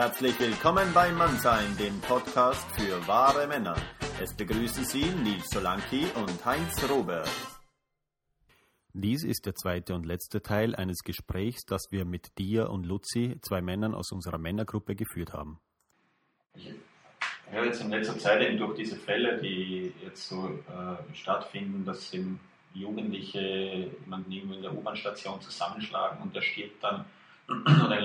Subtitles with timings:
[0.00, 3.74] Herzlich willkommen bei Mannsein, dem Podcast für wahre Männer.
[4.22, 7.28] Es begrüßen Sie Nils Solanki und Heinz Robert.
[8.92, 13.38] Dies ist der zweite und letzte Teil eines Gesprächs, das wir mit dir und Luzi,
[13.42, 15.58] zwei Männern aus unserer Männergruppe, geführt haben.
[16.54, 16.72] Ich
[17.50, 22.14] höre jetzt in letzter Zeit eben durch diese Fälle, die jetzt so äh, stattfinden, dass
[22.14, 22.38] eben
[22.72, 27.04] Jugendliche jemanden irgendwo in der U-Bahn-Station zusammenschlagen und der stirbt dann.
[27.48, 27.98] Oder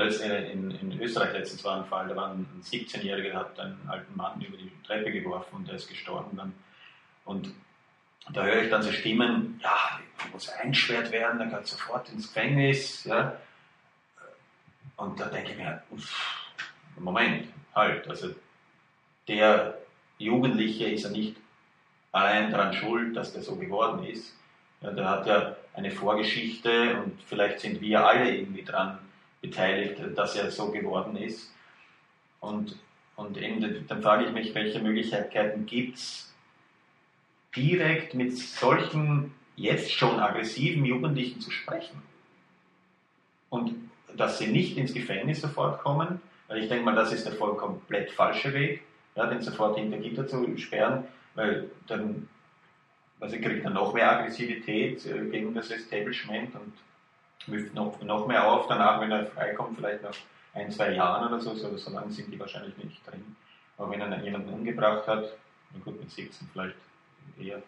[0.52, 4.16] in, in, Österreich letztens war ein Fall, da war ein 17-Jähriger, der hat einen alten
[4.16, 6.54] Mann über die Treppe geworfen und der ist gestorben dann.
[7.26, 7.54] Und
[8.32, 12.28] da höre ich dann so Stimmen, ja, der muss eingesperrt werden, der geht sofort ins
[12.28, 13.04] Gefängnis.
[13.04, 13.38] Ja.
[14.96, 15.84] Und da denke ich mir,
[16.98, 18.30] Moment, halt, also
[19.28, 19.78] der
[20.20, 21.36] Jugendliche ist ja nicht
[22.14, 24.38] allein daran schuld, dass der so geworden ist.
[24.80, 29.00] Ja, der hat ja eine Vorgeschichte und vielleicht sind wir alle irgendwie daran
[29.44, 31.54] beteiligt, dass er so geworden ist.
[32.40, 32.76] Und,
[33.16, 36.34] und eben, dann frage ich mich, welche Möglichkeiten gibt es,
[37.56, 42.02] direkt mit solchen jetzt schon aggressiven Jugendlichen zu sprechen.
[43.50, 43.76] Und
[44.18, 47.56] dass sie nicht ins Gefängnis sofort kommen, weil ich denke mal, das ist der voll
[47.56, 48.82] komplett falsche Weg,
[49.16, 51.04] ja, den sofort hinter Gitter zu sperren,
[51.36, 52.28] weil dann
[53.20, 56.74] also kriegt dann noch mehr Aggressivität äh, gegen das Establishment und
[57.48, 60.16] müfft noch, noch mehr auf danach, wenn er freikommt, vielleicht nach
[60.54, 63.36] ein, zwei Jahren oder so, so, so lange sind die wahrscheinlich nicht drin.
[63.78, 65.26] Aber wenn er jemanden umgebracht hat,
[65.84, 66.76] gut, mit 17 vielleicht
[67.40, 67.62] eher.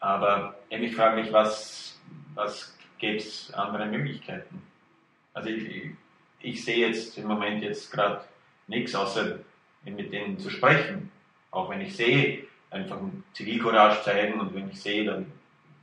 [0.00, 2.00] Aber ich frage mich, was,
[2.34, 4.62] was gäbe es andere Möglichkeiten?
[5.34, 5.90] Also ich,
[6.40, 8.24] ich sehe jetzt im Moment jetzt gerade
[8.66, 9.38] nichts, außer
[9.84, 11.10] mit denen zu sprechen.
[11.50, 12.98] Auch wenn ich sehe, einfach
[13.34, 15.30] Zivilcourage zeigen und wenn ich sehe, dann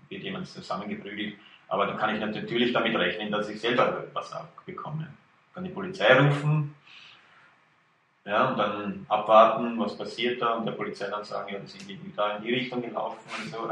[0.09, 1.35] wird jemand zusammengeprügelt.
[1.67, 5.07] Aber dann kann ich natürlich damit rechnen, dass ich selber was abbekomme.
[5.53, 6.75] Kann die Polizei rufen,
[8.27, 11.89] ja, und dann abwarten, was passiert da und der Polizei dann sagen, ja, die sind
[11.89, 13.71] irgendwie da in die Richtung gelaufen und so.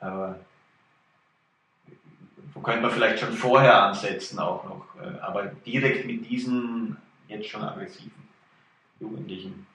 [0.00, 0.38] Aber
[2.52, 7.48] wo könnte man vielleicht schon vorher ansetzen auch noch, äh, aber direkt mit diesen jetzt
[7.48, 8.28] schon aggressiven
[9.00, 9.66] Jugendlichen.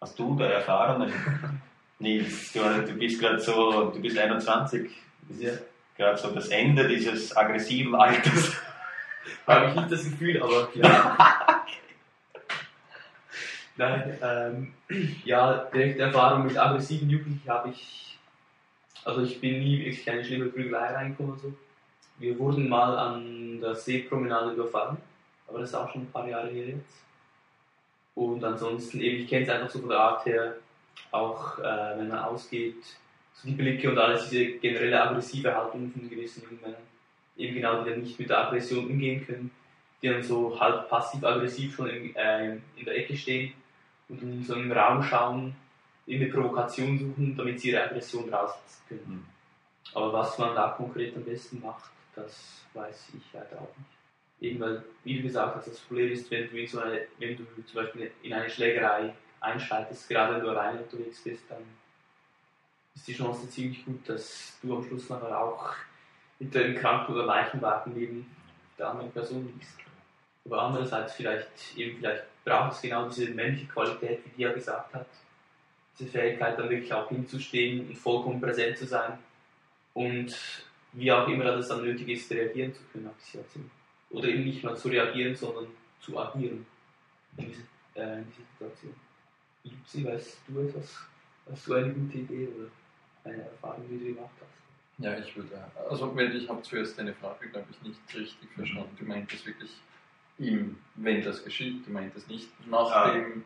[0.00, 1.12] Hast du da Erfahrungen?
[1.98, 4.90] Nils, du, bist gerade so, du bist 21,
[5.28, 5.62] das ist
[5.96, 8.52] gerade so das Ende dieses aggressiven Alters.
[9.46, 11.64] Habe ich nicht das Gefühl, aber ja.
[13.76, 14.72] Nein, ähm,
[15.24, 18.18] ja, direkte Erfahrung mit aggressiven Jugendlichen habe ich,
[19.04, 21.38] also ich bin nie wirklich eine schlimme Prügelei reingekommen.
[21.38, 21.52] So.
[22.18, 24.96] Wir wurden mal an der Seepromenade überfallen,
[25.46, 27.02] aber das ist auch schon ein paar Jahre her jetzt.
[28.16, 30.56] Und ansonsten, eben, ich kenne es einfach so von der Art her,
[31.10, 32.82] auch äh, wenn man ausgeht,
[33.34, 36.82] so die Blicke und alles, diese generelle aggressive Haltung von gewissen jungen Männern,
[37.36, 39.50] eben genau, die dann nicht mit der Aggression umgehen können,
[40.02, 43.52] die dann so halb passiv-aggressiv schon in, äh, in der Ecke stehen
[44.08, 45.54] und in so einem Raum schauen,
[46.08, 49.04] eine Provokation suchen, damit sie ihre Aggression rauslassen können.
[49.06, 49.24] Mhm.
[49.94, 53.98] Aber was man da konkret am besten macht, das weiß ich leider auch nicht
[54.40, 57.36] eben weil, wie du gesagt hast, das Problem ist, wenn du, in so eine, wenn
[57.36, 61.62] du zum Beispiel in eine Schlägerei einschreitest, gerade wenn du alleine unterwegs bist, dann
[62.94, 65.74] ist die Chance ziemlich gut, dass du am Schluss nachher auch
[66.38, 68.26] hinter dem Kranken- oder Leichenwagen neben
[68.78, 69.78] der anderen Person liegst.
[70.44, 74.94] Aber andererseits vielleicht, eben vielleicht braucht es genau diese männliche Qualität, wie die ja gesagt
[74.94, 75.06] hat.
[75.98, 79.18] Diese Fähigkeit, dann wirklich auch hinzustehen und vollkommen präsent zu sein
[79.94, 80.34] und
[80.92, 83.70] wie auch immer das dann nötig ist, reagieren zu können auf die Situation
[84.10, 85.66] oder eben nicht mal zu reagieren, sondern
[86.00, 86.66] zu agieren
[87.36, 87.62] in dieser,
[87.94, 88.94] äh, in dieser Situation.
[89.64, 90.96] Lupsi, weißt du etwas?
[91.50, 92.68] Hast du eine gute Idee oder
[93.24, 94.58] eine Erfahrung, die du gemacht hast?
[95.04, 95.48] Ja, ich würde,
[95.88, 98.96] also ich habe zuerst deine Frage, glaube ich, nicht richtig verstanden.
[98.98, 99.70] Du meintest wirklich
[100.38, 103.44] ihm, wenn das geschieht, du meintest nicht nach dem.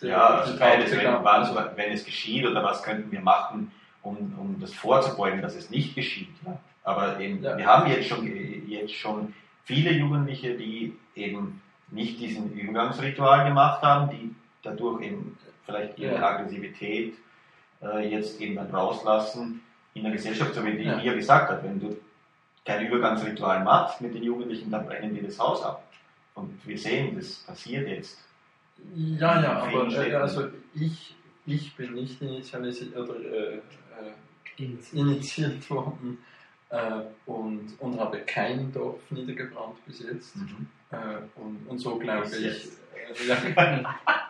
[0.00, 3.70] Ja, also beides, wenn, was, wenn es geschieht oder was könnten wir machen,
[4.02, 6.34] um, um das vorzubeugen, dass es nicht geschieht.
[6.46, 6.58] Ja?
[6.82, 7.56] Aber eben, ja.
[7.56, 8.26] wir haben jetzt schon,
[8.68, 9.34] jetzt schon
[9.64, 14.34] viele Jugendliche, die eben nicht diesen Übergangsritual gemacht haben, die
[14.66, 16.28] dadurch eben vielleicht ihre ja.
[16.28, 17.14] Aggressivität
[17.82, 19.62] äh, jetzt eben dann rauslassen
[19.94, 20.98] in der Gesellschaft, so wie die ja.
[20.98, 21.96] hier gesagt hat, wenn du
[22.64, 25.82] kein Übergangsritual machst mit den Jugendlichen, dann brennen die das Haus ab.
[26.34, 28.18] Und wir sehen, das passiert jetzt.
[28.94, 31.14] Ja, ja, aber äh, also ich,
[31.46, 33.60] ich bin nicht initialisiert, oder, äh, äh
[34.92, 36.18] initiiert worden
[36.70, 40.36] äh, und, und habe kein Dorf niedergebrannt bis jetzt.
[40.36, 40.66] Mhm.
[40.90, 40.96] Äh,
[41.36, 42.68] und, und so glaube ich.
[43.28, 43.84] Äh,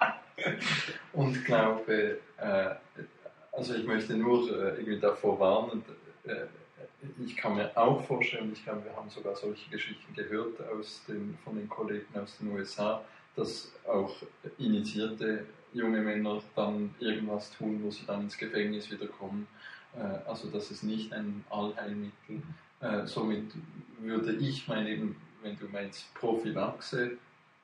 [1.17, 2.75] und glaube, äh,
[3.51, 5.83] also ich möchte nur äh, irgendwie davor warnen,
[6.25, 6.45] äh,
[7.25, 11.39] ich kann mir auch vorstellen, ich glaube, wir haben sogar solche Geschichten gehört aus den,
[11.43, 13.03] von den Kollegen aus den USA,
[13.35, 14.15] dass auch
[14.59, 19.47] initiierte junge Männer dann irgendwas tun, wo sie dann ins Gefängnis wieder kommen.
[19.97, 22.43] Äh, also das ist nicht ein Allheilmittel.
[22.81, 23.53] Äh, somit
[24.01, 27.17] würde ich mein eben, wenn du meinst Prophylaxe,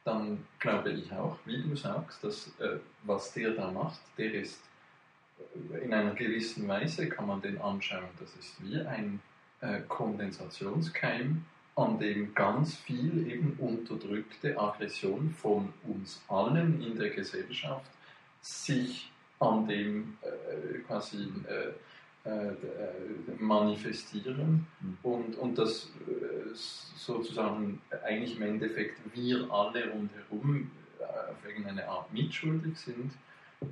[0.04, 4.60] dann glaube ich auch, wie du sagst, dass äh, was der da macht, der ist
[5.82, 8.08] in einer gewissen Weise kann man den anschauen.
[8.20, 9.20] Das ist wie ein
[9.88, 11.44] Kondensationskeim,
[11.76, 17.90] an dem ganz viel eben unterdrückte Aggression von uns allen in der Gesellschaft
[18.42, 21.72] sich an dem äh, quasi äh, äh,
[23.38, 24.98] manifestieren mhm.
[25.02, 30.70] und, und das äh, sozusagen eigentlich im Endeffekt wir alle rundherum
[31.00, 33.12] äh, auf irgendeine Art mitschuldig sind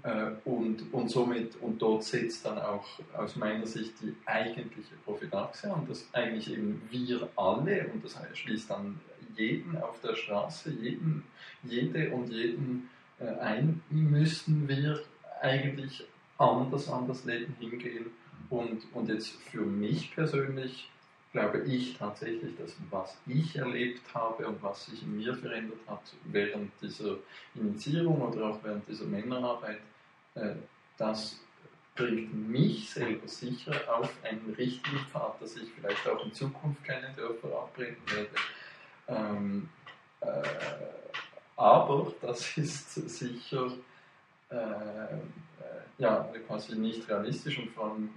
[0.02, 2.87] äh, und, und somit, und dort setzt dann auch
[3.17, 8.69] aus meiner Sicht die eigentliche Prophylaxe an, dass eigentlich eben wir alle, und das schließt
[8.70, 8.99] dann
[9.37, 11.23] jeden auf der Straße, jeden,
[11.62, 12.91] jede und jeden
[13.41, 15.03] ein, müssen wir
[15.41, 16.05] eigentlich
[16.37, 18.06] anders an das Leben hingehen
[18.50, 20.91] und, und jetzt für mich persönlich
[21.32, 26.02] glaube ich tatsächlich, dass was ich erlebt habe und was sich in mir verändert hat
[26.25, 27.17] während dieser
[27.55, 29.81] Initiierung oder auch während dieser Männerarbeit,
[30.35, 30.55] äh,
[30.99, 31.41] das
[31.94, 37.12] bringt mich selber sicher auf einen richtigen Pfad, dass ich vielleicht auch in Zukunft keine
[37.14, 38.31] Dörfer abbrechen werde.
[39.08, 39.69] Ähm,
[40.20, 40.26] äh,
[41.56, 43.73] aber das ist sicher
[44.50, 45.20] äh, äh
[45.99, 48.08] ja, quasi nicht realistisch und vor allem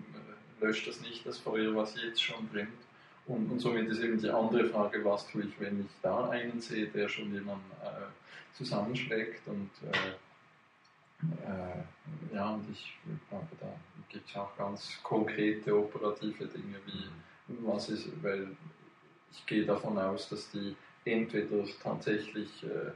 [0.63, 2.69] löscht das nicht das Feuer, was jetzt schon brennt.
[3.25, 6.60] Und, und somit ist eben die andere Frage, was tue ich, wenn ich da einen
[6.60, 10.10] sehe, der schon jemanden äh, zusammenschlägt und äh,
[11.45, 12.98] äh, ja, und ich
[13.30, 13.68] glaube, da
[14.10, 17.10] gibt es auch ganz konkrete operative Dinge, wie
[17.65, 18.48] was ist, weil
[19.31, 20.75] ich gehe davon aus, dass die
[21.06, 22.92] entweder tatsächlich äh,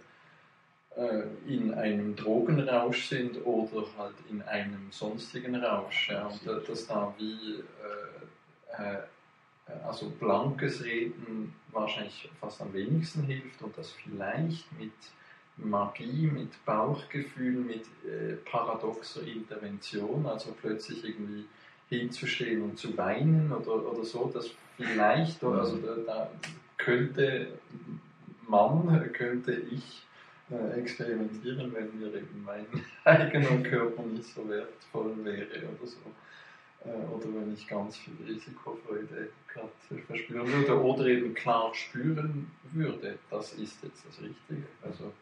[1.48, 6.10] in einem Drogenrausch sind oder halt in einem sonstigen Rausch.
[6.10, 8.98] Ja, und dass da wie äh, äh,
[9.86, 14.92] also blankes Reden wahrscheinlich fast am wenigsten hilft und das vielleicht mit
[15.58, 21.46] Magie, mit Bauchgefühl, mit äh, paradoxer Intervention, also plötzlich irgendwie
[21.90, 26.32] hinzustehen und zu weinen oder, oder so, dass vielleicht, also da, da
[26.78, 27.48] könnte
[28.48, 30.06] man, könnte ich
[30.50, 32.66] äh, experimentieren, wenn mir eben mein
[33.04, 35.98] eigener Körper nicht so wertvoll wäre oder so.
[36.86, 43.20] Äh, oder wenn ich ganz viel Risikofreude gerade verspüren würde oder eben klar spüren würde,
[43.30, 44.64] das ist jetzt das Richtige.
[44.82, 45.14] Also,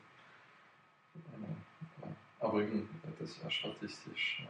[1.15, 2.07] äh,
[2.39, 2.87] aber eben,
[3.19, 4.45] das ist ja statistisch,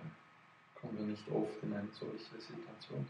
[0.73, 3.05] kommen wir nicht oft in eine solche Situation.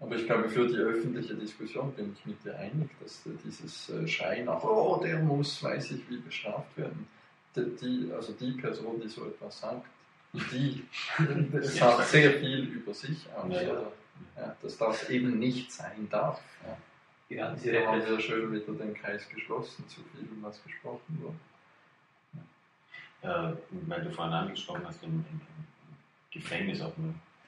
[0.00, 4.08] Aber ich glaube, für die öffentliche Diskussion bin ich mit dir einig, dass dieses äh,
[4.08, 7.06] Schreien nach, oh, der muss, weiß ich wie, bestraft werden.
[7.54, 9.86] Die, also die Person, die so etwas sagt,
[10.32, 10.84] die
[11.62, 13.92] sagt sehr viel über sich aus, ja, ja.
[14.36, 16.40] Ja, dass das eben nicht sein darf.
[16.64, 16.76] Ja.
[17.36, 21.36] Ja, diese da haben wir schön wieder den Kreis geschlossen, zu viel was gesprochen wurde.
[23.22, 23.50] Ja.
[23.50, 25.40] Äh, weil du vorhin angesprochen hast, im, im
[26.30, 26.92] Gefängnis auch,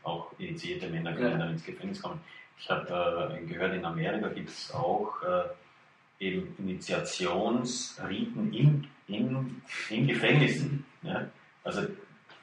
[0.05, 2.21] auch initiierte Männer können dann ins Gefängnis kommen.
[2.63, 10.07] Ich habe äh, gehört, in Amerika gibt es auch äh, eben Initiationsriten in, in, in
[10.07, 10.85] Gefängnissen.
[11.03, 11.27] Ja?
[11.65, 11.83] Also,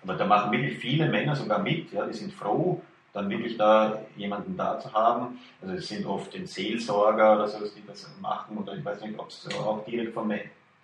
[0.03, 2.05] aber da machen wirklich viele Männer sogar mit, ja?
[2.05, 2.81] die sind froh,
[3.13, 5.39] dann wirklich da jemanden da zu haben.
[5.61, 9.17] Also es sind oft den Seelsorger oder so, die das machen, oder ich weiß nicht,
[9.17, 10.33] ob es auch direkt vom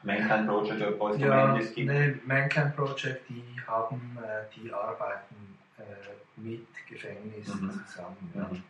[0.04, 1.78] Mankind Project oder Boys ja, gibt.
[1.78, 5.84] Nee, Mankind Project, die haben, äh, die arbeiten äh,
[6.38, 7.86] mit Gefängnissen mhm.
[7.86, 8.32] zusammen.
[8.34, 8.48] Ja.
[8.50, 8.64] Mhm.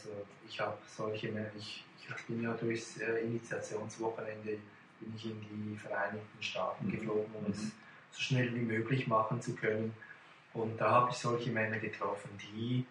[0.00, 0.16] Also
[0.48, 4.58] ich habe solche, ich, ich bin ja durchs äh, Initiationswochenende
[5.00, 6.90] bin ich in die Vereinigten Staaten mhm.
[6.90, 7.72] geflogen, um es mhm.
[8.12, 9.94] so schnell wie möglich machen zu können.
[10.52, 12.84] Und da habe ich solche Männer getroffen, die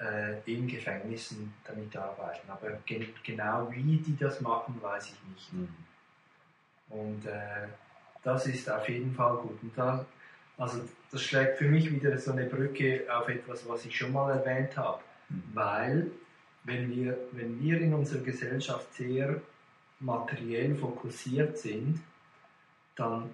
[0.00, 2.50] äh, in Gefängnissen damit arbeiten.
[2.50, 5.52] Aber ge genau wie die das machen, weiß ich nicht.
[5.52, 5.68] Mhm.
[6.88, 7.68] Und äh,
[8.22, 9.62] das ist auf jeden Fall gut.
[9.62, 10.04] Und da,
[10.58, 14.36] also das schlägt für mich wieder so eine Brücke auf etwas, was ich schon mal
[14.36, 15.00] erwähnt habe.
[15.28, 15.42] Mhm.
[15.54, 16.10] Weil
[16.66, 19.40] wenn wir, wenn wir in unserer Gesellschaft sehr
[20.00, 22.00] materiell fokussiert sind,
[22.96, 23.30] dann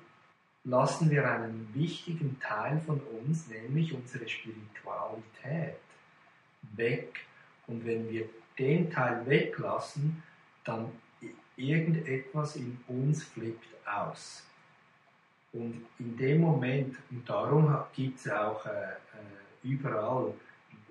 [0.65, 5.77] lassen wir einen wichtigen Teil von uns, nämlich unsere Spiritualität,
[6.77, 7.21] weg.
[7.67, 10.23] Und wenn wir den Teil weglassen,
[10.65, 10.93] dann
[11.57, 14.45] irgendetwas in uns flippt aus.
[15.53, 18.95] Und in dem Moment, und darum gibt es auch äh, äh,
[19.63, 20.33] überall,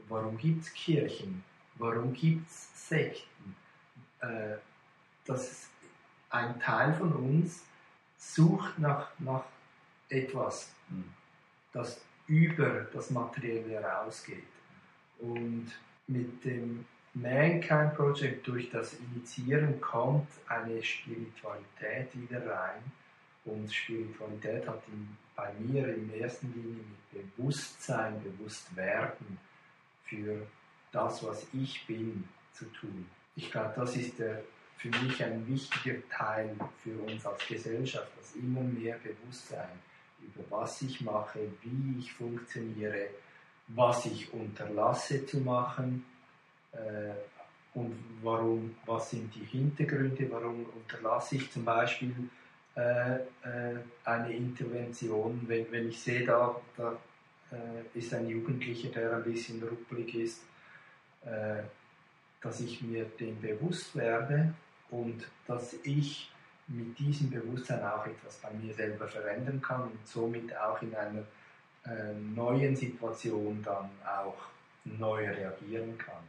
[0.08, 1.44] warum gibt es Kirchen?
[1.76, 3.56] Warum gibt es Sekten?
[4.20, 4.58] Äh,
[5.26, 5.70] das
[6.30, 7.64] ein Teil von uns
[8.18, 9.44] sucht nach, nach
[10.10, 11.06] etwas, mhm.
[11.74, 14.44] das über das Materielle herausgeht.
[15.20, 15.72] Und
[16.08, 22.82] mit dem Mankind Project, durch das Initiieren, kommt eine Spiritualität wieder rein.
[23.44, 29.38] Und Spiritualität hat in, bei mir in erster Linie mit Bewusstsein, Bewusstwerden
[30.06, 30.48] für
[30.92, 33.08] das, was ich bin, zu tun.
[33.36, 34.44] Ich glaube, das ist der,
[34.78, 39.80] für mich ein wichtiger Teil für uns als Gesellschaft, das immer mehr Bewusstsein
[40.22, 43.08] über was ich mache, wie ich funktioniere,
[43.70, 46.06] was ich unterlasse zu machen
[46.74, 47.14] äh,
[47.74, 52.14] und warum, was sind die Hintergründe, warum unterlasse ich zum Beispiel
[52.76, 53.20] äh, äh,
[54.04, 56.98] eine Intervention, wenn, wenn ich sehe, da, da
[57.52, 60.42] äh, ist ein Jugendlicher, der ein bisschen ruppelig ist,
[61.26, 61.64] äh,
[62.42, 64.54] dass ich mir dem bewusst werde
[64.90, 66.32] und dass ich
[66.68, 71.24] mit diesem Bewusstsein auch etwas bei mir selber verändern kann und somit auch in einer
[71.86, 74.38] äh, neuen Situation dann auch
[74.86, 76.24] neu reagieren kann.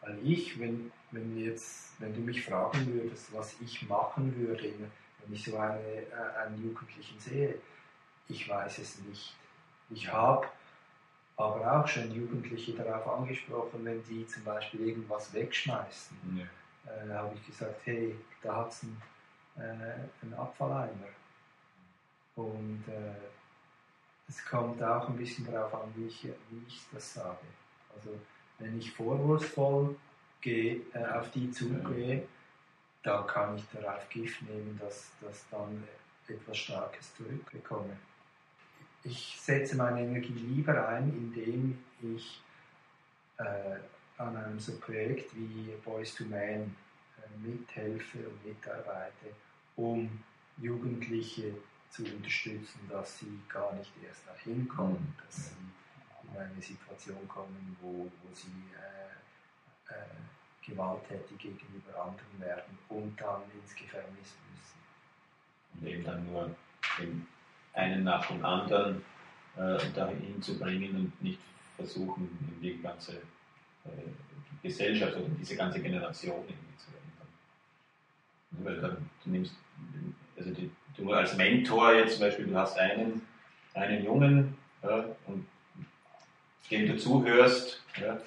[0.00, 5.34] Weil ich, wenn, wenn, jetzt, wenn du mich fragen würdest, was ich machen würde, wenn
[5.34, 7.56] ich so eine, äh, einen Jugendlichen sehe,
[8.28, 9.34] ich weiß es nicht.
[9.90, 10.46] Ich habe
[11.36, 16.16] aber auch schon Jugendliche darauf angesprochen, wenn die zum Beispiel irgendwas wegschmeißen.
[16.38, 16.46] Ja
[16.86, 19.02] äh, habe ich gesagt, hey, da hat es einen,
[19.56, 21.08] äh, einen Abfalleimer.
[22.36, 23.14] Und äh,
[24.28, 27.46] es kommt auch ein bisschen darauf an, wie ich, wie ich das sage.
[27.94, 28.10] Also
[28.58, 29.96] wenn ich vorwurfsvoll
[30.40, 32.26] gehe, äh, auf die zugehe,
[33.02, 35.82] da kann ich darauf Gift nehmen, dass, dass dann
[36.28, 37.96] etwas Starkes zurückbekomme.
[39.08, 42.40] Ich setze meine Energie lieber ein, indem ich
[43.38, 43.78] äh,
[44.18, 49.26] an einem so Projekt wie Boys to Man äh, mithelfe und mitarbeite,
[49.76, 50.10] um
[50.56, 51.54] Jugendliche
[51.88, 55.54] zu unterstützen, dass sie gar nicht erst dahin kommen, dass sie
[56.32, 63.42] in eine Situation kommen, wo, wo sie äh, äh, gewalttätig gegenüber anderen werden und dann
[63.54, 65.80] ins Gefängnis müssen.
[65.80, 66.50] Und eben dann nur
[67.76, 69.04] einen nach dem anderen
[69.56, 71.38] äh, dahin zu bringen und nicht
[71.76, 73.12] versuchen, die ganze
[73.84, 73.88] äh,
[74.62, 77.28] Gesellschaft oder diese ganze Generation irgendwie zu ändern.
[78.50, 79.54] Weil dann, du nimmst,
[80.36, 83.22] also die, du als Mentor jetzt zum Beispiel, du hast einen,
[83.74, 85.46] einen Jungen ja, und
[86.70, 87.82] dem du zuhörst.
[88.00, 88.18] Ja.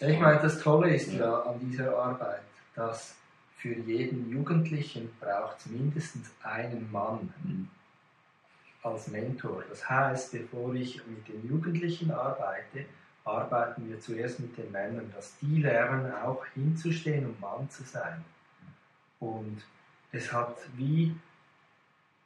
[0.00, 2.42] Ich meine, das Tolle ist ja an dieser Arbeit,
[2.74, 3.16] dass
[3.56, 7.68] für jeden Jugendlichen braucht es mindestens einen Mann mhm.
[8.82, 9.64] Als Mentor.
[9.68, 12.86] Das heißt, bevor ich mit den Jugendlichen arbeite,
[13.24, 18.24] arbeiten wir zuerst mit den Männern, dass die lernen, auch hinzustehen und Mann zu sein.
[19.20, 19.62] Und
[20.10, 21.14] es hat wie,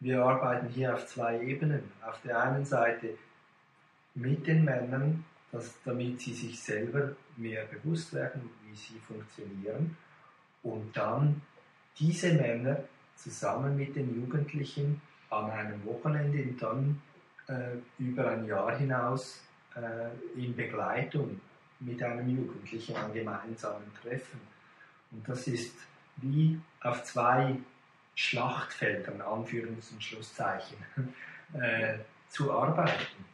[0.00, 1.92] wir arbeiten hier auf zwei Ebenen.
[2.02, 3.10] Auf der einen Seite
[4.14, 9.96] mit den Männern, dass, damit sie sich selber mehr bewusst werden, wie sie funktionieren.
[10.62, 11.42] Und dann
[11.98, 12.78] diese Männer
[13.14, 17.02] zusammen mit den Jugendlichen an einem Wochenende und dann
[17.48, 19.42] äh, über ein Jahr hinaus
[19.74, 21.40] äh, in Begleitung
[21.80, 24.40] mit einem Jugendlichen an gemeinsamen Treffen.
[25.10, 25.74] Und das ist
[26.16, 27.56] wie auf zwei
[28.14, 30.78] Schlachtfeldern, Anführungs- und Schlusszeichen,
[31.52, 31.98] äh,
[32.30, 33.24] zu arbeiten.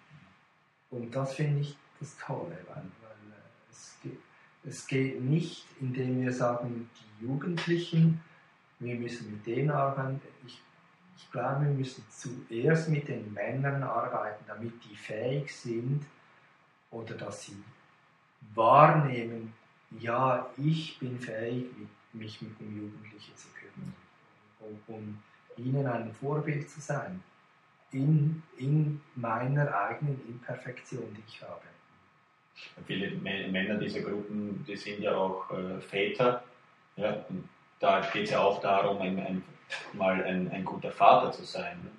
[0.90, 4.18] Und das finde ich das Tolle, weil, weil äh, es, geht,
[4.64, 8.20] es geht nicht, indem wir sagen, die Jugendlichen,
[8.80, 10.20] wir müssen mit denen arbeiten.
[10.46, 10.60] Ich,
[11.22, 16.04] ich glaube, wir müssen zuerst mit den Männern arbeiten, damit die fähig sind,
[16.90, 17.56] oder dass sie
[18.54, 19.52] wahrnehmen,
[19.98, 21.66] ja, ich bin fähig,
[22.12, 23.94] mich um Jugendliche zu kümmern,
[24.60, 25.22] um, um
[25.56, 27.22] ihnen ein Vorbild zu sein,
[27.92, 31.62] in, in meiner eigenen Imperfektion, die ich habe.
[32.86, 36.42] Viele Männer dieser Gruppen, die sind ja auch äh, Väter.
[36.96, 37.48] Ja, und
[37.80, 39.42] da geht es ja auch darum, ein, ein,
[39.92, 41.78] mal ein, ein, guter Vater zu sein.
[41.82, 41.90] Ne?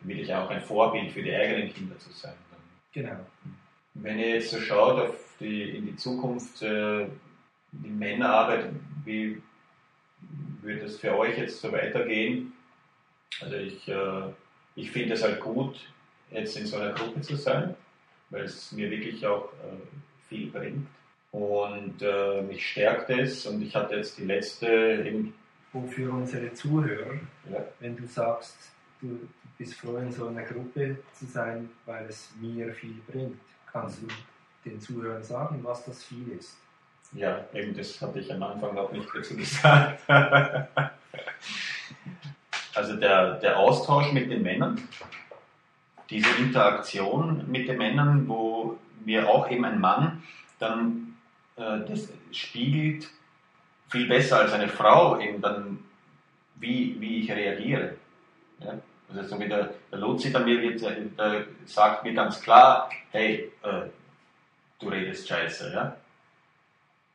[0.00, 2.34] Will ich auch ein Vorbild für die eigenen Kinder zu sein.
[2.92, 3.16] Genau.
[3.94, 7.06] Wenn ihr jetzt so schaut auf die, in die Zukunft, äh,
[7.72, 8.70] die Männerarbeit,
[9.04, 9.42] wie
[10.62, 12.52] würde das für euch jetzt so weitergehen?
[13.40, 14.22] Also ich, äh,
[14.74, 15.78] ich finde es halt gut,
[16.30, 17.74] jetzt in so einer Gruppe zu sein,
[18.30, 20.86] weil es mir wirklich auch äh, viel bringt.
[21.30, 25.34] Und äh, mich stärkt es und ich hatte jetzt die letzte eben
[25.86, 27.14] für unsere Zuhörer,
[27.50, 27.64] ja.
[27.80, 28.56] wenn du sagst,
[29.00, 33.38] du, du bist froh in so einer Gruppe zu sein, weil es mir viel bringt
[33.72, 34.08] kannst du
[34.64, 36.58] den Zuhörern sagen, was das viel ist.
[37.12, 40.00] Ja, eben das hatte ich am Anfang noch nicht dazu gesagt.
[42.74, 44.80] also der, der Austausch mit den Männern,
[46.10, 50.22] diese Interaktion mit den Männern, wo mir auch eben ein Mann
[50.58, 51.16] dann
[51.56, 53.08] äh, das spiegelt
[53.88, 55.78] viel besser als eine Frau eben dann,
[56.56, 57.96] wie, wie ich reagiere.
[58.60, 58.74] Ja?
[59.08, 63.50] Also so wie der, der Luzi dann mir wird, der sagt mir ganz klar, hey,
[63.62, 63.82] äh,
[64.78, 65.96] du redest scheiße, ja?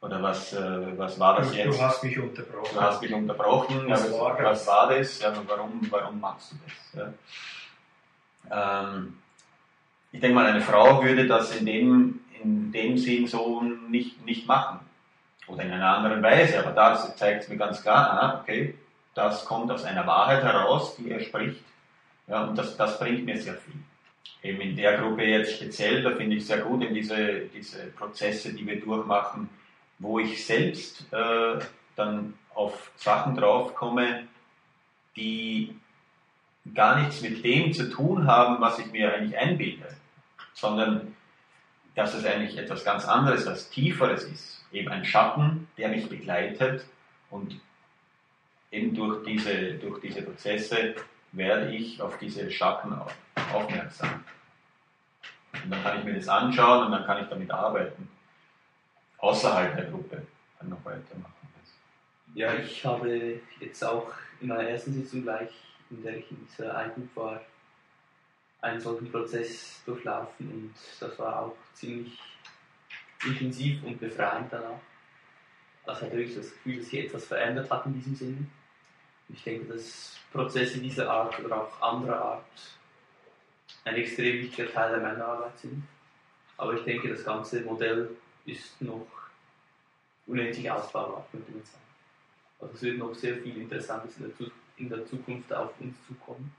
[0.02, 1.78] Oder was, äh, was war das du, jetzt?
[1.78, 2.74] Du hast mich unterbrochen.
[2.74, 3.86] Du hast mich unterbrochen.
[3.88, 5.22] Was, ja, war, was, was war das?
[5.22, 7.14] Ja, warum, warum machst du das?
[8.52, 8.92] Ja?
[8.92, 9.18] Ähm,
[10.12, 14.46] ich denke mal, eine Frau würde das in dem, in dem Sinn so nicht, nicht
[14.46, 14.80] machen.
[15.48, 16.60] Oder in einer anderen Weise.
[16.60, 18.76] Aber da zeigt es mir ganz klar, aha, okay,
[19.14, 21.64] das kommt aus einer Wahrheit heraus, die er spricht.
[22.28, 23.76] Ja, und das, das bringt mir sehr viel.
[24.42, 28.54] Eben in der Gruppe jetzt speziell, da finde ich sehr gut in diese, diese Prozesse,
[28.54, 29.50] die wir durchmachen,
[30.00, 31.60] wo ich selbst äh,
[31.96, 34.28] dann auf Sachen draufkomme,
[35.16, 35.76] die
[36.74, 39.88] gar nichts mit dem zu tun haben, was ich mir eigentlich einbilde,
[40.54, 41.16] sondern
[41.96, 44.63] dass es eigentlich etwas ganz anderes, was Tieferes ist.
[44.74, 46.86] Eben ein Schatten, der mich begleitet
[47.30, 47.62] und
[48.72, 50.96] eben durch diese, durch diese Prozesse
[51.32, 52.94] werde ich auf diese Schatten
[53.54, 54.24] aufmerksam.
[55.64, 58.10] Und dann kann ich mir das anschauen und dann kann ich damit arbeiten
[59.24, 60.28] außerhalb der Gruppe
[60.60, 61.34] dann noch weitermachen.
[62.36, 64.12] Ja, ich habe jetzt auch
[64.42, 65.52] in meiner ersten Sitzung gleich,
[65.92, 67.42] in der ich in dieser Eingruppe war,
[68.62, 72.18] einen solchen Prozess durchlaufen und das war auch ziemlich
[73.26, 74.80] intensiv und befreiend danach.
[75.86, 78.46] Also hatte wirklich das Gefühl, dass sich etwas verändert hat in diesem Sinne.
[79.30, 82.46] Ich denke, dass Prozesse dieser Art oder auch anderer Art
[83.86, 85.84] ein extrem wichtiger Teil der Männerarbeit sind.
[86.58, 88.16] Aber ich denke, das ganze Modell
[88.46, 89.08] ist noch
[90.28, 91.84] unendlich ausbaubar, könnte man sagen.
[92.60, 96.54] Also es wird noch sehr viel Interessantes in der, in der Zukunft auf uns zukommen,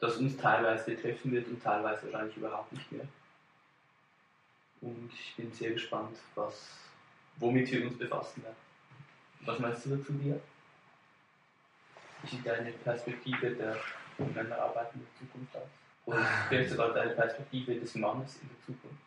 [0.00, 3.06] das uns teilweise betreffen wird und teilweise wahrscheinlich überhaupt nicht mehr.
[4.84, 6.68] Und ich bin sehr gespannt, was,
[7.38, 8.56] womit wir uns befassen werden.
[9.40, 10.36] Was meinst du dazu, Bia?
[12.22, 13.76] Wie sieht deine Perspektive der
[14.18, 15.68] Männerarbeit in der Zukunft aus?
[16.04, 19.02] Oder vielleicht sogar deine Perspektive des Mannes in der Zukunft?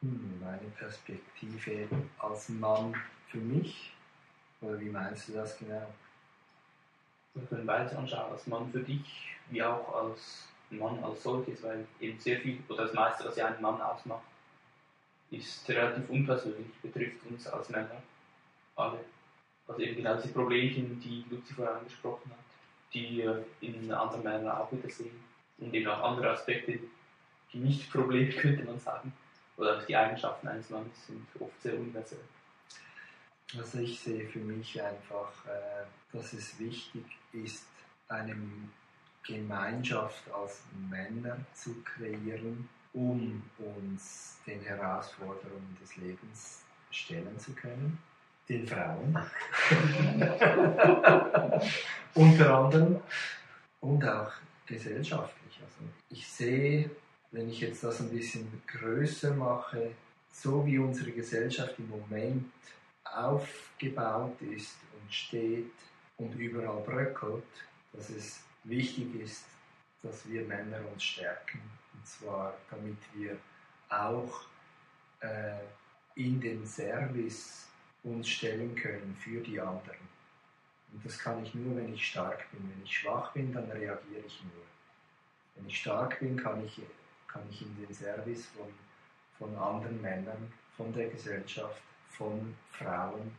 [0.00, 2.94] Hm, meine Perspektive als Mann
[3.28, 3.92] für mich?
[4.60, 5.86] Oder wie meinst du das genau?
[7.34, 11.86] Wir können beides anschauen, als Mann für dich, wie auch als Mann als solches, weil
[12.00, 14.22] eben sehr viel, oder das meiste, was ja einen Mann ausmacht,
[15.32, 18.02] ist relativ unpersönlich, betrifft uns als Männer
[18.76, 19.00] alle.
[19.66, 22.38] Also eben genau diese Problemchen, die Luzi vorher angesprochen hat,
[22.92, 23.26] die
[23.60, 25.24] in anderen Männern auch wieder sehen.
[25.58, 26.78] Und eben auch andere Aspekte,
[27.52, 29.12] die nicht Probleme, könnte man sagen,
[29.56, 32.24] oder die Eigenschaften eines Mannes sind oft sehr universell.
[33.56, 37.66] Also ich sehe für mich einfach, äh, dass es wichtig ist,
[38.08, 38.34] eine
[39.24, 47.98] Gemeinschaft als Männer zu kreieren, um uns den Herausforderungen des Lebens stellen zu können.
[48.48, 49.18] Den Frauen.
[52.14, 53.00] Unter anderem.
[53.80, 54.32] Und auch
[54.66, 55.60] gesellschaftlich.
[55.62, 56.90] Also ich sehe
[57.32, 59.92] wenn ich jetzt das ein bisschen größer mache,
[60.30, 62.44] so wie unsere Gesellschaft im Moment
[63.04, 65.72] aufgebaut ist und steht
[66.18, 67.42] und überall bröckelt,
[67.92, 69.44] dass es wichtig ist,
[70.02, 71.60] dass wir Männer uns stärken.
[71.94, 73.36] Und zwar, damit wir
[73.88, 74.42] auch
[75.20, 75.60] äh,
[76.14, 77.68] in den Service
[78.02, 80.12] uns stellen können für die anderen.
[80.92, 82.70] Und das kann ich nur, wenn ich stark bin.
[82.74, 84.64] Wenn ich schwach bin, dann reagiere ich nur.
[85.54, 86.80] Wenn ich stark bin, kann ich
[87.32, 88.68] kann ich in den Service von,
[89.38, 93.32] von anderen Männern, von der Gesellschaft, von Frauen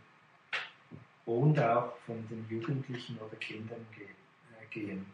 [1.26, 5.06] und auch von den Jugendlichen oder Kindern äh, gehen.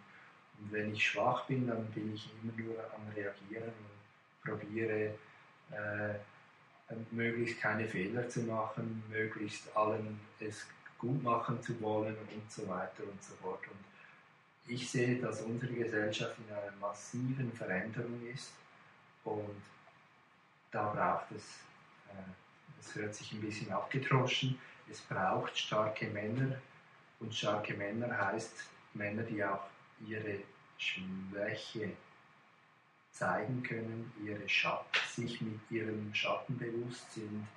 [0.59, 5.15] Und wenn ich schwach bin, dann bin ich immer nur am Reagieren und probiere
[5.71, 6.15] äh,
[7.11, 10.65] möglichst keine Fehler zu machen, möglichst allen es
[10.97, 13.61] gut machen zu wollen und so weiter und so fort.
[13.67, 18.51] Und ich sehe, dass unsere Gesellschaft in einer massiven Veränderung ist
[19.23, 19.61] und
[20.71, 21.43] da braucht es,
[22.09, 26.57] äh, es hört sich ein bisschen abgedroschen, es braucht starke Männer.
[27.19, 28.53] Und starke Männer heißt
[28.93, 29.63] Männer, die auch
[30.07, 30.39] ihre
[30.77, 31.95] Schwäche
[33.11, 37.47] zeigen können, ihre Schatten, sich mit ihrem Schatten bewusst sind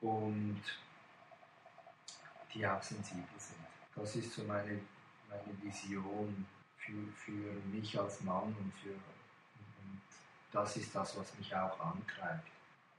[0.00, 0.62] und
[2.54, 3.58] die auch sensibel sind.
[3.94, 4.80] Das ist so meine,
[5.28, 8.94] meine Vision für, für mich als Mann und für
[10.52, 12.48] das ist das, was mich auch antreibt.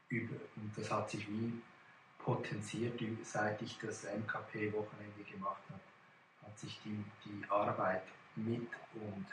[0.09, 1.61] und das hat sich wie
[2.17, 5.81] potenziert, seit ich das MKP-Wochenende gemacht habe,
[6.41, 8.03] hat sich die, die Arbeit
[8.35, 9.25] mit und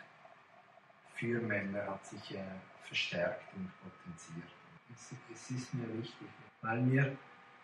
[1.15, 2.45] für Männer hat sich äh,
[2.83, 4.51] verstärkt und potenziert.
[4.93, 6.29] Es, es, ist mir wichtig,
[6.63, 7.17] weil mir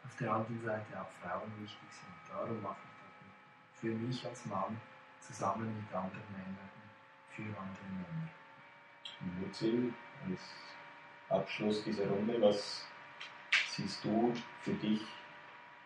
[0.05, 2.15] auf der anderen Seite auch Frauen wichtig sind.
[2.29, 4.81] Darum mache ich das für mich als Mann
[5.21, 6.71] zusammen mit anderen Männern,
[7.31, 8.29] für andere Männer.
[9.41, 9.93] Mutsil,
[10.29, 10.41] als
[11.29, 12.87] Abschluss dieser Runde, was
[13.71, 15.01] siehst du für dich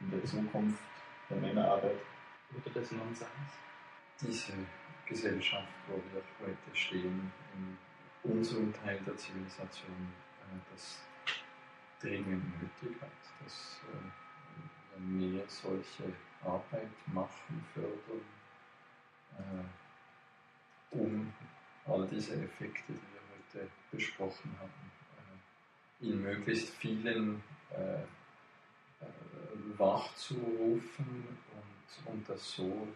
[0.00, 0.82] in der Zukunft
[1.28, 2.00] der Männerarbeit?
[2.52, 3.30] Oder des Mannseins?
[4.20, 4.52] Diese
[5.10, 11.02] Gesellschaft, wo wir heute stehen, in unserem Teil der Zivilisation, äh, das
[12.00, 13.10] dringend nötig hat,
[13.42, 16.04] dass äh, wir mehr solche
[16.44, 18.24] Arbeit machen, fördern,
[19.36, 21.32] äh, um
[21.86, 24.92] all diese Effekte, die wir heute besprochen haben,
[26.00, 27.42] in möglichst vielen
[29.76, 32.88] wachzurufen und, und das so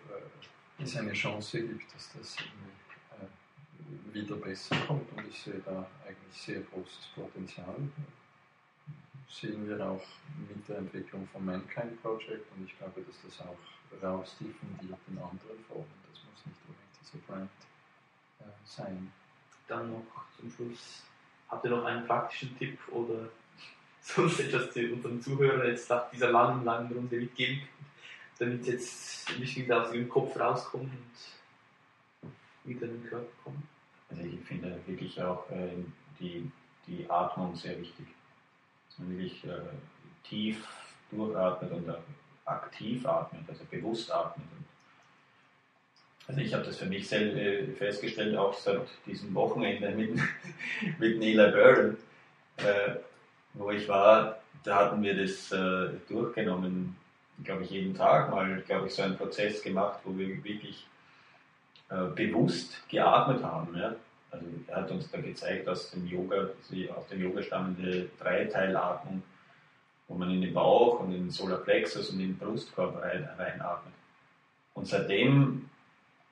[0.79, 5.11] es eine Chance gibt, dass das äh, wieder besser kommt.
[5.13, 7.77] Und ich sehe da eigentlich sehr großes Potenzial.
[9.29, 10.05] Sehen wir auch
[10.49, 13.57] mit der Entwicklung vom Mankind Project und ich glaube, dass das auch
[14.03, 15.87] rausdiffundiert in anderen Formen.
[16.11, 17.51] Das muss nicht unbedingt diese Brand
[18.41, 19.13] äh, sein.
[19.67, 20.05] Dann noch
[20.39, 21.03] zum Schluss,
[21.49, 23.29] habt ihr noch einen praktischen Tipp oder
[24.01, 27.63] sonst etwas zu unseren Zuhörern jetzt nach dieser langen, langen Runde mitgeben
[28.39, 30.91] damit jetzt ein bisschen wieder aus ihrem Kopf rauskommen
[32.23, 32.31] und
[32.71, 33.69] wieder in den Körper kommen.
[34.11, 35.71] Also ich finde wirklich auch äh,
[36.19, 36.51] die,
[36.87, 38.07] die Atmung sehr wichtig.
[38.89, 39.59] Dass man wirklich äh,
[40.29, 40.67] tief
[41.11, 41.95] durchatmet und
[42.45, 44.47] aktiv atmet, also bewusst atmet.
[46.27, 50.19] Also ich habe das für mich selbst äh, festgestellt, auch seit diesem Wochenende mit,
[50.99, 51.97] mit Neil Byrne,
[52.57, 52.97] äh,
[53.55, 56.97] wo ich war, da hatten wir das äh, durchgenommen,
[57.43, 60.87] glaube ich, jeden Tag mal, glaube ich, so einen Prozess gemacht, wo wir wirklich
[61.91, 63.77] äh, bewusst geatmet haben.
[63.77, 63.95] Ja?
[64.31, 66.49] Also er hat uns da gezeigt, aus dem Yoga,
[66.97, 69.23] aus dem Yoga stammende Dreiteilatmung,
[70.09, 73.95] wo man in den Bauch und in den Solarplexus und in den Brustkorb rein, reinatmet.
[74.75, 75.71] Und seitdem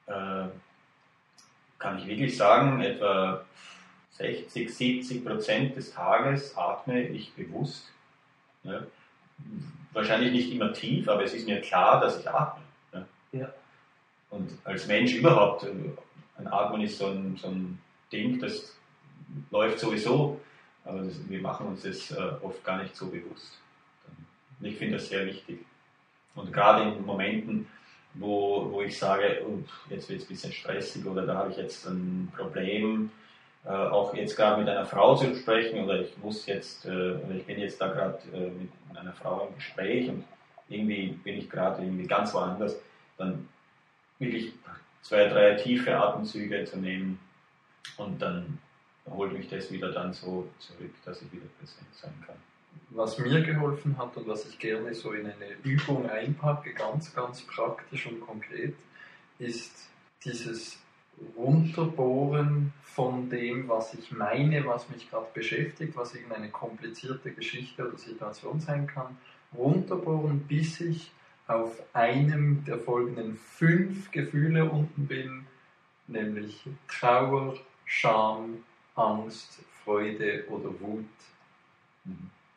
[0.07, 0.47] äh,
[1.79, 3.45] kann ich wirklich sagen, etwa
[4.13, 7.91] 60, 70 Prozent des Tages atme ich bewusst.
[8.65, 8.83] Ja?
[9.93, 12.63] Wahrscheinlich nicht immer tief, aber es ist mir klar, dass ich atme.
[12.93, 13.07] Ja.
[13.33, 13.53] ja.
[14.31, 15.69] Und als Mensch überhaupt, äh,
[16.39, 17.79] ein Atmen ist so ein, so ein
[18.11, 18.77] Ding, das
[19.51, 20.41] läuft sowieso,
[20.85, 23.59] aber das, wir machen uns das äh, oft gar nicht so bewusst.
[24.59, 25.65] Und ich finde das sehr wichtig.
[26.35, 27.69] Und gerade in Momenten,
[28.15, 29.59] wo, wo ich sage, oh,
[29.91, 33.11] jetzt wird es ein bisschen stressig oder da habe ich jetzt ein Problem,
[33.65, 37.35] äh, auch jetzt gerade mit einer Frau zu sprechen oder ich muss jetzt, äh, oder
[37.37, 40.25] ich bin jetzt da gerade äh, mit einer Frau im Gespräch und
[40.69, 42.77] irgendwie bin ich gerade irgendwie ganz woanders,
[43.19, 43.49] dann
[44.19, 44.53] wirklich
[45.03, 47.21] zwei, drei tiefe Atemzüge zu nehmen
[47.99, 48.59] und dann
[49.09, 52.37] holt mich das wieder dann so zurück, dass ich wieder präsent sein kann.
[52.91, 57.43] Was mir geholfen hat und was ich gerne so in eine Übung einpacke, ganz, ganz
[57.43, 58.75] praktisch und konkret,
[59.39, 59.89] ist
[60.25, 60.82] dieses
[61.37, 67.99] Runterbohren von dem, was ich meine, was mich gerade beschäftigt, was irgendeine komplizierte Geschichte oder
[67.99, 69.17] Situation sein kann,
[69.57, 71.13] runterbohren, bis ich
[71.47, 75.47] auf einem der folgenden fünf Gefühle unten bin,
[76.07, 81.05] nämlich Trauer, Scham, Angst, Freude oder Wut.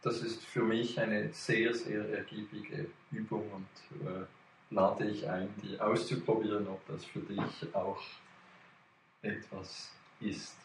[0.01, 4.25] Das ist für mich eine sehr, sehr ergiebige Übung und äh,
[4.69, 7.99] lade ich ein, die auszuprobieren, ob das für dich auch
[9.25, 10.55] etwas ist.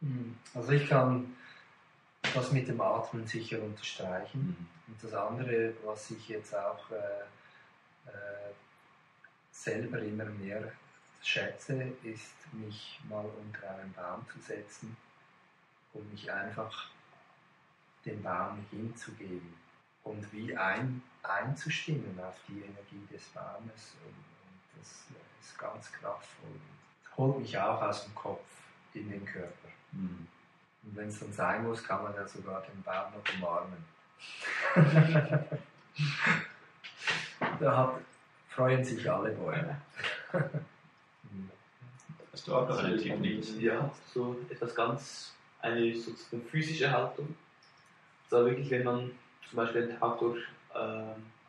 [0.00, 0.36] Hm.
[0.54, 1.36] Also ich kann
[2.34, 4.40] das mit dem Atmen sicher unterstreichen.
[4.40, 4.66] Mhm.
[4.88, 7.22] Und das andere, was ich jetzt auch äh,
[8.10, 8.52] äh,
[9.50, 10.72] selber immer mehr
[11.22, 14.96] schätze, ist mich mal unter einen Baum zu setzen
[15.92, 16.90] und mich einfach
[18.04, 19.54] dem Baum hinzugeben
[20.04, 23.94] und wie ein, einzustimmen auf die Energie des Baumes.
[24.04, 25.06] Und, und das
[25.40, 26.60] ist ganz kraftvoll
[27.16, 28.44] holt mich auch aus dem Kopf
[28.94, 29.68] in den Körper.
[29.92, 30.26] Mhm.
[30.84, 33.84] Und wenn es dann sein muss, kann man ja sogar den Baum noch umarmen.
[37.60, 37.94] da hat,
[38.48, 39.80] freuen sich alle Bäume.
[42.32, 43.60] Hast du auch noch eine Technik?
[43.60, 47.36] Ja, so etwas ganz, eine sozusagen physische Haltung.
[48.30, 49.10] Also wirklich, wenn man
[49.48, 50.42] zum Beispiel einen Tag durch
[50.74, 51.02] äh,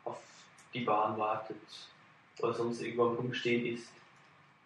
[0.04, 0.20] auf
[0.72, 1.56] die Bahn wartet
[2.40, 3.88] oder sonst irgendwo rumstehen ist,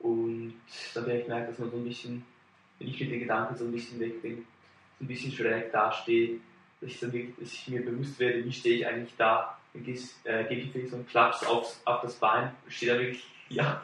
[0.01, 0.55] und
[0.95, 2.25] dann habe ich gemerkt, dass man so ein bisschen,
[2.79, 4.47] wenn ich mit den Gedanken so ein bisschen weg bin,
[4.99, 6.41] so ein bisschen schräg dastehe
[6.81, 9.85] dass ich, dann wirklich, dass ich mir bewusst werde, wie stehe ich eigentlich da, dann
[9.85, 13.27] gehst, äh, gebe ich wirklich so einen Klaps aufs, auf das Bein, stehe da wirklich,
[13.49, 13.83] ja,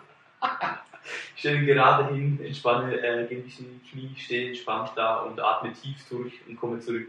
[1.37, 5.41] stelle gerade hin, entspanne, äh, gehe ein bisschen in die Knie, stehe entspannt da und
[5.41, 7.09] atme tief durch und komme zurück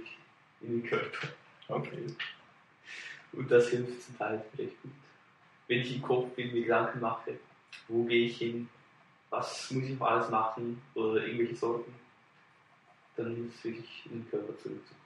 [0.61, 1.27] in den Körper.
[1.67, 2.07] Okay.
[3.33, 4.91] Und das hilft zum Teil recht gut.
[5.67, 7.37] Wenn ich im Kopf mir Gedanken mache,
[7.87, 8.69] wo gehe ich hin,
[9.29, 11.93] was muss ich noch alles machen oder irgendwelche Sorgen,
[13.15, 15.05] dann hilft es wirklich in den Körper zurückzukommen.